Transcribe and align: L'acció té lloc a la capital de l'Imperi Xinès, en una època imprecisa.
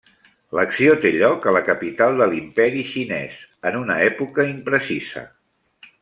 L'acció 0.59 0.93
té 1.03 1.09
lloc 1.15 1.43
a 1.51 1.53
la 1.57 1.61
capital 1.67 2.17
de 2.23 2.27
l'Imperi 2.31 2.81
Xinès, 2.95 3.37
en 3.71 3.77
una 3.83 3.99
època 4.11 4.47
imprecisa. 4.57 5.23